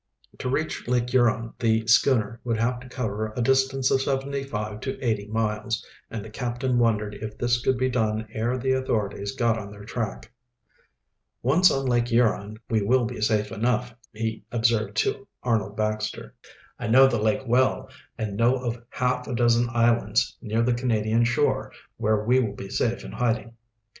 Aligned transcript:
To 0.39 0.49
reach 0.49 0.87
Lake 0.87 1.11
Huron 1.11 1.53
the 1.59 1.85
schooner 1.85 2.41
would 2.43 2.57
have 2.57 2.79
to 2.79 2.89
cover 2.89 3.31
a 3.35 3.41
distance 3.43 3.91
of 3.91 4.01
seventy 4.01 4.41
five 4.41 4.79
to 4.79 4.99
eighty 4.99 5.27
miles, 5.27 5.85
and 6.09 6.25
the 6.25 6.31
captain 6.31 6.79
wondered 6.79 7.13
if 7.13 7.37
this 7.37 7.61
could 7.61 7.77
be 7.77 7.87
done 7.87 8.27
ere 8.33 8.57
the 8.57 8.71
authorities 8.71 9.35
got 9.35 9.59
on 9.59 9.69
their 9.69 9.83
track. 9.85 10.31
"Once 11.43 11.69
on 11.69 11.85
Lake 11.85 12.07
Huron 12.07 12.57
we 12.67 12.81
will 12.81 13.05
be 13.05 13.21
safe 13.21 13.51
enough," 13.51 13.93
he 14.11 14.43
observed 14.51 14.95
to 14.97 15.27
Arnold 15.43 15.77
Baxter. 15.77 16.33
"I 16.79 16.87
know 16.87 17.05
the 17.05 17.21
lake 17.21 17.43
well, 17.45 17.87
and 18.17 18.35
know 18.35 18.55
of 18.55 18.83
half 18.89 19.27
a 19.27 19.35
dozen 19.35 19.67
islands 19.69 20.35
near 20.41 20.63
the 20.63 20.73
Canadian 20.73 21.25
shore 21.25 21.71
where 21.97 22.23
we 22.25 22.39
will 22.39 22.55
be 22.55 22.69
safe 22.69 23.05
in 23.05 23.11
hiding." 23.11 23.53